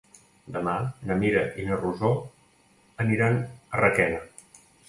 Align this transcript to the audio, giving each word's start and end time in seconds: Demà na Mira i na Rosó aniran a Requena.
Demà 0.53 0.71
na 1.09 1.17
Mira 1.19 1.43
i 1.63 1.67
na 1.69 1.77
Rosó 1.83 2.11
aniran 3.07 3.41
a 3.43 3.83
Requena. 3.85 4.27